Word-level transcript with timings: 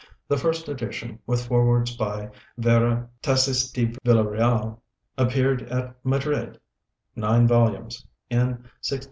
The 0.27 0.35
first 0.37 0.67
edition, 0.67 1.19
with 1.27 1.45
forewords 1.45 1.95
by 1.95 2.31
Vera 2.57 3.07
Tassis 3.21 3.69
de 3.71 3.85
Villareal, 4.03 4.79
appeared 5.15 5.61
at 5.69 5.95
Madrid 6.03 6.59
(nine 7.15 7.47
volumes) 7.47 8.07
in 8.27 8.39
1682 8.79 8.95
91. 8.95 8.99